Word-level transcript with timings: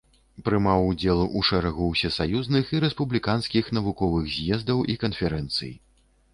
Прымаў 0.45 0.87
удзел 0.93 1.19
у 1.39 1.43
шэрагу 1.49 1.85
усесаюзных 1.97 2.73
і 2.77 2.81
рэспубліканскіх 2.87 3.71
навуковых 3.81 4.25
з'ездаў 4.35 4.85
і 4.95 5.01
канферэнцый. 5.07 5.71